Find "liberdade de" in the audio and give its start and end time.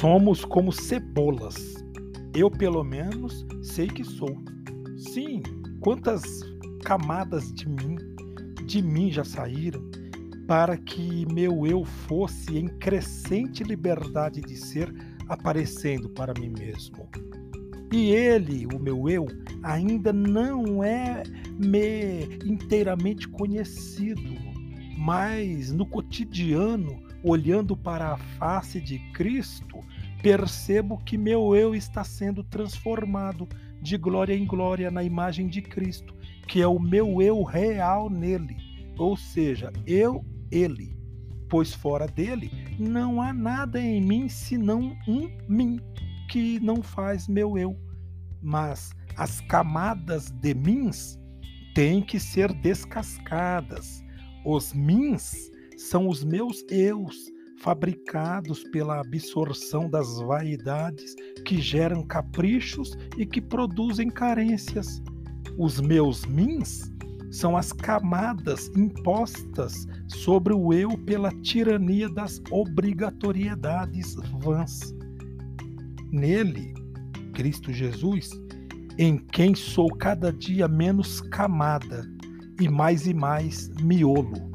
13.62-14.56